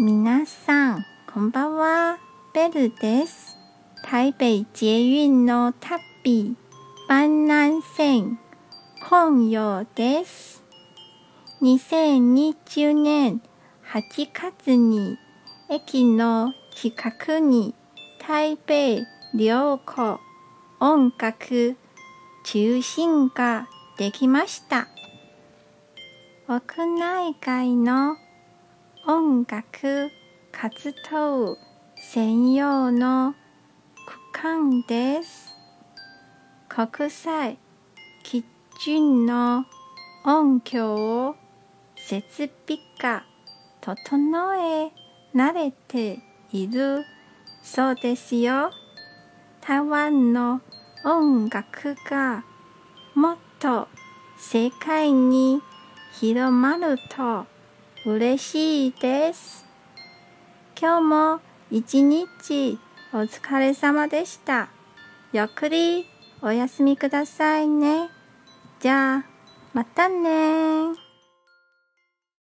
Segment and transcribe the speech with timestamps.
[0.00, 2.18] 皆さん、こんばんは。
[2.54, 3.56] ベルです。
[4.04, 6.54] 台北捷運の旅、
[7.08, 8.38] 万南線、
[9.08, 10.62] 今夜です。
[11.62, 13.42] 2020年
[13.92, 15.18] 8月に
[15.68, 17.74] 駅の近くに
[18.24, 19.04] 台北
[19.36, 20.20] 良子
[20.78, 21.76] 音楽
[22.44, 23.66] 中心が
[23.98, 24.86] できました。
[26.46, 28.16] 屋内外の
[29.10, 30.10] 音楽
[30.52, 31.56] 活動
[31.96, 33.34] 専用の
[34.06, 35.48] 区間です。
[36.68, 37.56] 国際
[38.22, 38.44] 基
[38.84, 39.64] 準の
[40.26, 41.36] 音響を
[41.96, 43.24] 設備が
[43.80, 44.92] 整え
[45.34, 46.18] 慣れて
[46.52, 47.02] いる
[47.62, 48.70] そうですよ。
[49.62, 50.60] 台湾の
[51.06, 52.44] 音楽が
[53.14, 53.88] もっと
[54.36, 55.62] 世界に
[56.20, 57.46] 広まると
[58.04, 59.66] 嬉しいです。
[60.80, 62.78] 今日も一日
[63.12, 64.68] お疲れ様でした。
[65.32, 66.06] ゆっくり
[66.40, 68.08] お休みくださいね。
[68.78, 69.24] じゃあ、
[69.74, 71.07] またね